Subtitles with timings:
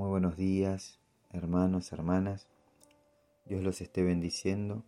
[0.00, 0.98] Muy buenos días,
[1.30, 2.48] hermanos, hermanas.
[3.44, 4.82] Dios los esté bendiciendo.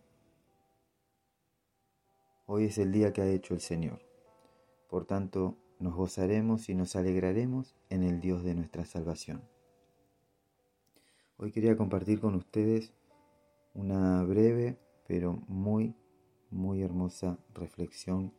[2.47, 4.01] Hoy es el día que ha hecho el Señor.
[4.89, 9.47] Por tanto, nos gozaremos y nos alegraremos en el Dios de nuestra salvación.
[11.37, 12.91] Hoy quería compartir con ustedes
[13.75, 15.95] una breve pero muy,
[16.49, 18.33] muy hermosa reflexión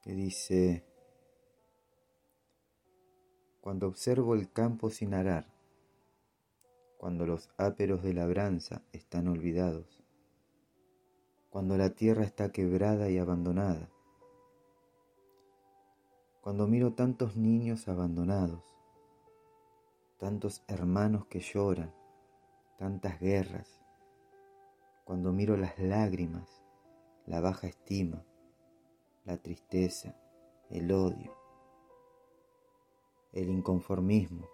[0.00, 0.93] que dice,
[3.64, 5.46] cuando observo el campo sin arar,
[6.98, 10.04] cuando los áperos de labranza están olvidados,
[11.48, 13.88] cuando la tierra está quebrada y abandonada,
[16.42, 18.62] cuando miro tantos niños abandonados,
[20.18, 21.94] tantos hermanos que lloran,
[22.76, 23.80] tantas guerras,
[25.06, 26.62] cuando miro las lágrimas,
[27.24, 28.26] la baja estima,
[29.24, 30.14] la tristeza,
[30.68, 31.43] el odio,
[33.34, 34.48] el inconformismo,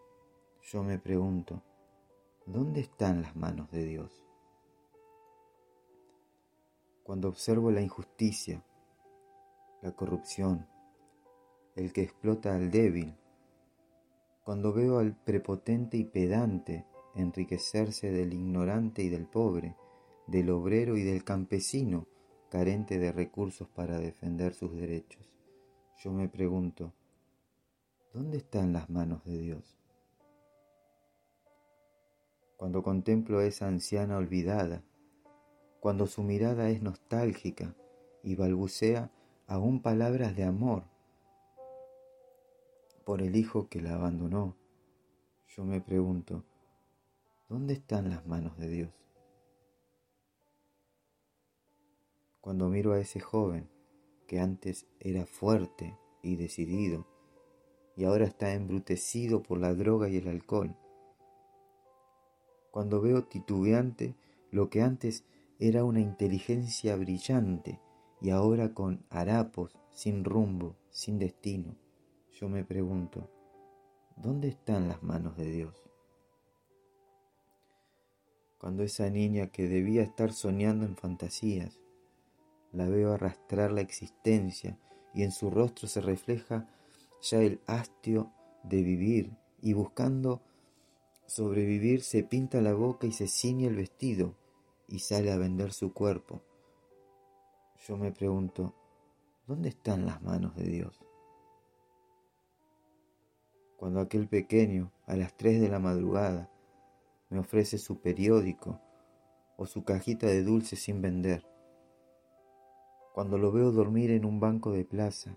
[0.62, 1.62] yo me pregunto,
[2.47, 4.25] ¿dónde están las manos de Dios?
[7.03, 8.64] Cuando observo la injusticia,
[9.83, 10.67] la corrupción,
[11.77, 13.14] el que explota al débil,
[14.45, 19.77] cuando veo al prepotente y pedante enriquecerse del ignorante y del pobre,
[20.27, 22.06] del obrero y del campesino
[22.48, 25.31] carente de recursos para defender sus derechos,
[25.98, 26.94] yo me pregunto,
[28.12, 29.77] ¿dónde están las manos de Dios?
[32.56, 34.83] Cuando contemplo a esa anciana olvidada,
[35.78, 37.75] cuando su mirada es nostálgica
[38.22, 39.11] y balbucea
[39.47, 40.84] aún palabras de amor
[43.05, 44.56] por el hijo que la abandonó,
[45.56, 46.44] yo me pregunto,
[47.48, 48.91] ¿dónde están las manos de Dios?
[52.41, 53.69] Cuando miro a ese joven
[54.27, 57.09] que antes era fuerte y decidido
[58.00, 60.75] y ahora está embrutecido por la droga y el alcohol,
[62.71, 64.16] cuando veo titubeante
[64.50, 65.27] lo que antes
[65.59, 67.78] era una inteligencia brillante
[68.22, 71.77] y ahora con harapos, sin rumbo, sin destino,
[72.41, 73.28] yo me pregunto,
[74.16, 75.75] ¿dónde están las manos de Dios?
[78.56, 81.78] Cuando esa niña que debía estar soñando en fantasías,
[82.72, 84.78] la veo arrastrar la existencia
[85.12, 86.66] y en su rostro se refleja
[87.22, 88.32] ya el hastio
[88.62, 90.42] de vivir y buscando
[91.26, 94.34] sobrevivir se pinta la boca y se ciñe el vestido
[94.88, 96.42] y sale a vender su cuerpo.
[97.86, 98.75] Yo me pregunto,
[99.47, 101.00] ¿dónde están las manos de Dios?
[103.80, 106.50] cuando aquel pequeño, a las tres de la madrugada,
[107.30, 108.78] me ofrece su periódico
[109.56, 111.47] o su cajita de dulces sin vender,
[113.14, 115.34] cuando lo veo dormir en un banco de plaza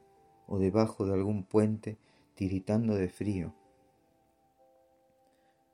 [0.47, 1.97] o debajo de algún puente
[2.35, 3.53] tiritando de frío,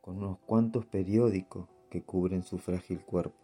[0.02, 3.38] con unos cuantos periódicos que cubren su frágil cuerpo,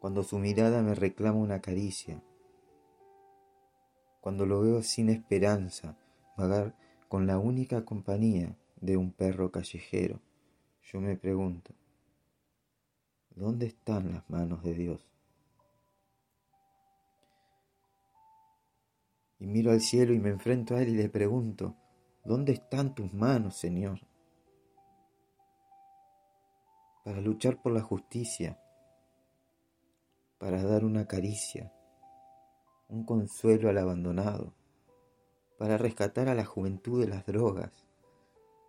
[0.00, 2.22] cuando su mirada me reclama una caricia,
[4.20, 5.96] cuando lo veo sin esperanza
[6.36, 6.74] vagar
[7.08, 10.20] con la única compañía de un perro callejero,
[10.82, 11.72] yo me pregunto,
[13.34, 15.09] ¿dónde están las manos de Dios?
[19.40, 21.74] Y miro al cielo y me enfrento a Él y le pregunto,
[22.24, 24.00] ¿dónde están tus manos, Señor?
[27.04, 28.60] Para luchar por la justicia,
[30.38, 31.72] para dar una caricia,
[32.88, 34.52] un consuelo al abandonado,
[35.58, 37.88] para rescatar a la juventud de las drogas,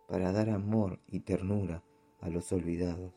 [0.08, 1.82] para dar amor y ternura
[2.20, 3.12] a los olvidados.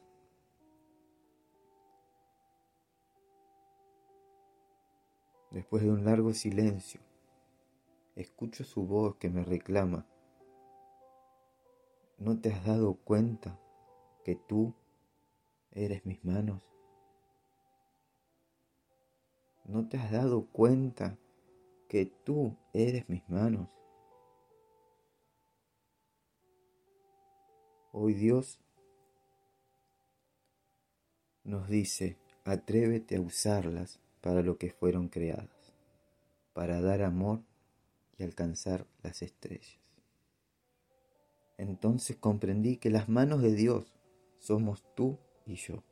[5.52, 7.00] Después de un largo silencio,
[8.16, 10.08] escucho su voz que me reclama.
[12.18, 13.60] ¿No te has dado cuenta
[14.24, 14.74] que tú
[15.72, 16.62] eres mis manos?
[19.66, 21.18] ¿No te has dado cuenta
[21.88, 23.70] que tú eres mis manos.
[27.92, 28.60] Hoy Dios
[31.44, 35.74] nos dice, atrévete a usarlas para lo que fueron creadas,
[36.54, 37.42] para dar amor
[38.18, 39.80] y alcanzar las estrellas.
[41.58, 43.94] Entonces comprendí que las manos de Dios
[44.40, 45.84] somos tú y yo.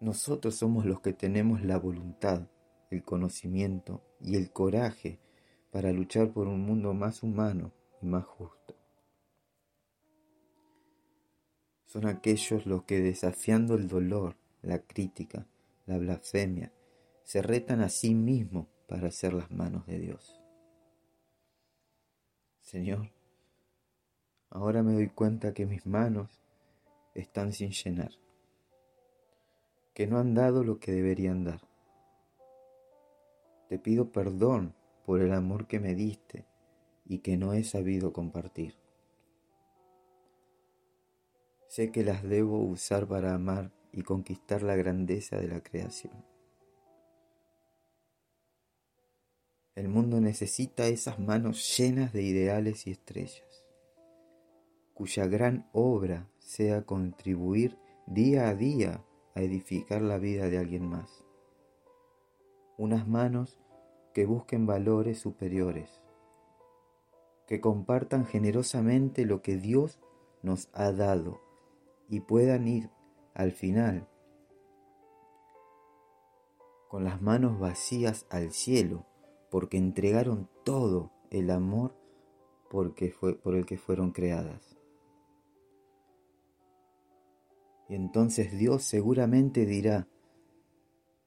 [0.00, 2.48] Nosotros somos los que tenemos la voluntad,
[2.90, 5.18] el conocimiento y el coraje
[5.70, 8.76] para luchar por un mundo más humano y más justo.
[11.86, 15.46] Son aquellos los que desafiando el dolor, la crítica,
[15.86, 16.72] la blasfemia,
[17.24, 20.40] se retan a sí mismos para ser las manos de Dios.
[22.60, 23.10] Señor,
[24.50, 26.42] ahora me doy cuenta que mis manos
[27.14, 28.12] están sin llenar,
[29.94, 31.60] que no han dado lo que deberían dar.
[33.68, 34.74] Te pido perdón
[35.06, 36.46] por el amor que me diste
[37.06, 38.76] y que no he sabido compartir.
[41.68, 46.33] Sé que las debo usar para amar y conquistar la grandeza de la creación.
[49.74, 53.64] El mundo necesita esas manos llenas de ideales y estrellas,
[54.94, 57.76] cuya gran obra sea contribuir
[58.06, 59.04] día a día
[59.34, 61.24] a edificar la vida de alguien más.
[62.78, 63.58] Unas manos
[64.12, 66.00] que busquen valores superiores,
[67.48, 69.98] que compartan generosamente lo que Dios
[70.42, 71.40] nos ha dado
[72.08, 72.90] y puedan ir
[73.34, 74.06] al final
[76.88, 79.04] con las manos vacías al cielo
[79.54, 81.96] porque entregaron todo el amor
[82.68, 84.76] porque fue, por el que fueron creadas.
[87.88, 90.08] Y entonces Dios seguramente dirá,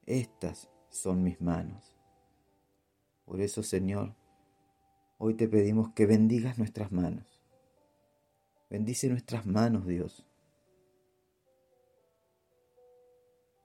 [0.04, 1.96] estas son mis manos.
[3.24, 4.14] Por eso, Señor,
[5.16, 7.42] hoy te pedimos que bendigas nuestras manos.
[8.68, 10.26] Bendice nuestras manos, Dios.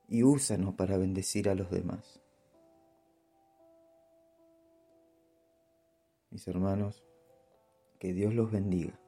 [0.08, 2.23] Y úsanos para bendecir a los demás.
[6.34, 7.04] Mis hermanos,
[8.00, 9.00] que Dios los bendiga.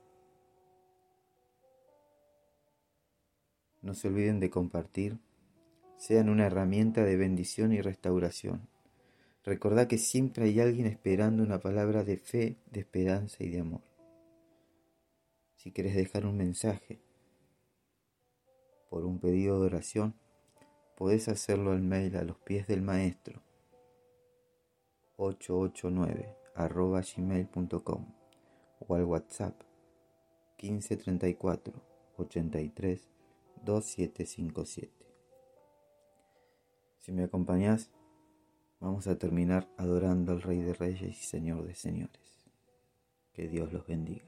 [3.81, 5.17] No se olviden de compartir,
[5.97, 8.69] sean una herramienta de bendición y restauración.
[9.43, 13.81] Recordad que siempre hay alguien esperando una palabra de fe, de esperanza y de amor.
[15.55, 17.01] Si quieres dejar un mensaje
[18.91, 20.13] por un pedido de oración,
[20.95, 23.41] podés hacerlo al mail a los pies del maestro
[25.17, 28.05] 889 arroba gmail.com
[28.79, 29.61] o al WhatsApp
[30.61, 31.73] 1534
[32.17, 33.09] 83
[33.63, 34.91] 2757.
[36.99, 37.91] Si me acompañás,
[38.79, 42.45] vamos a terminar adorando al Rey de Reyes y Señor de Señores.
[43.33, 44.25] Que Dios los bendiga.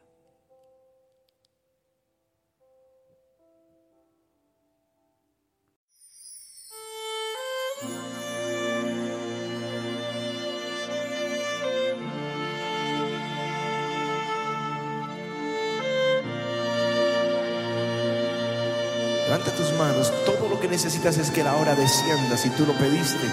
[19.37, 20.11] Levanta tus manos.
[20.25, 22.35] Todo lo que necesitas es que la hora descienda.
[22.35, 23.27] Si tú lo pediste,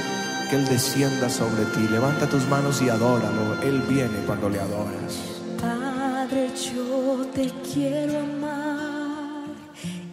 [0.51, 1.89] que Él descienda sobre ti.
[1.89, 3.62] Levanta tus manos y adóralo.
[3.62, 5.15] Él viene cuando le adoras.
[5.59, 9.47] Padre, yo te quiero amar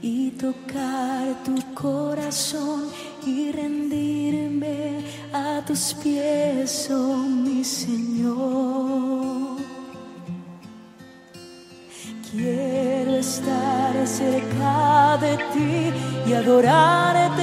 [0.01, 2.85] y tocar tu corazón
[3.25, 5.03] y rendirme
[5.33, 9.57] a tus pies, oh mi Señor.
[12.31, 15.93] Quiero estar cerca de ti
[16.25, 17.40] y adorarte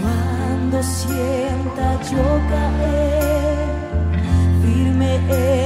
[0.00, 3.66] Cuando sienta yo caer,
[4.62, 5.12] firme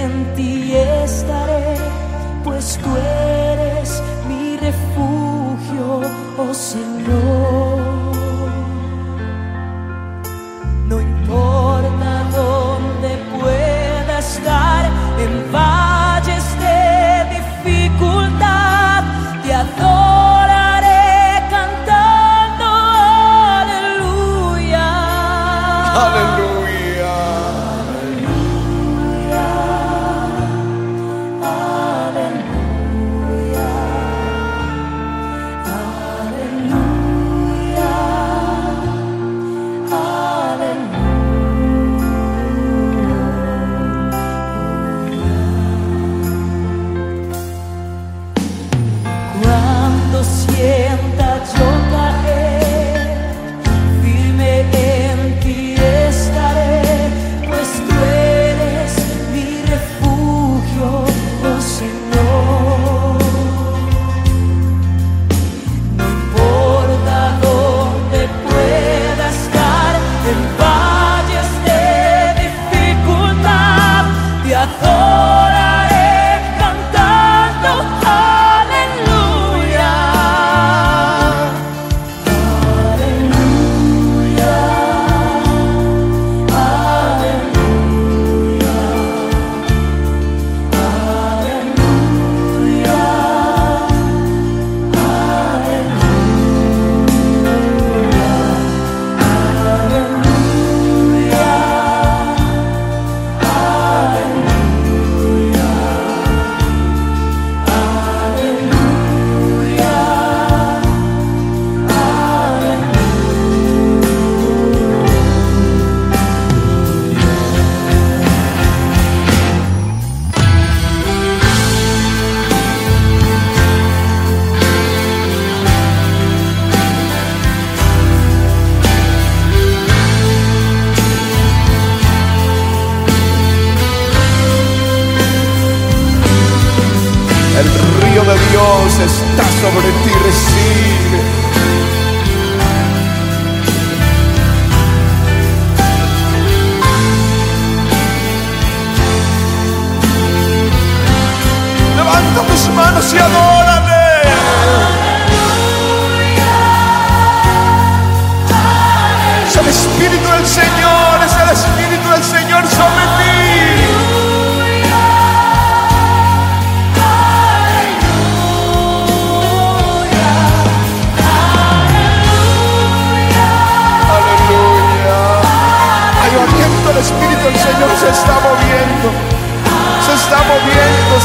[0.03, 1.77] en ti estaré,
[2.45, 6.03] pues tú eres mi refugio,
[6.39, 6.86] oh Señor.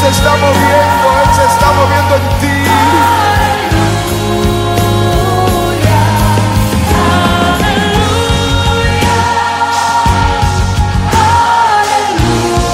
[0.02, 2.58] se está moviendo, Él se está moviendo en ti.
[5.22, 5.98] Aleluya,
[8.42, 9.16] aleluya,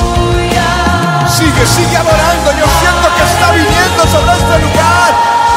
[0.08, 0.68] aleluya.
[1.28, 2.49] Sigue, sigue adorando.
[2.52, 5.11] Yo siento que está viniendo sobre este lugar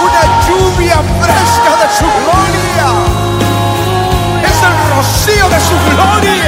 [0.03, 2.87] una lluvia fresca de su gloria.
[4.43, 6.40] Es el rocío de su gloria.